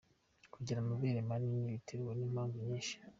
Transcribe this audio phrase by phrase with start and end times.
[0.53, 2.95] Kugira amabere manini biterwa n’impamvu nyinshi.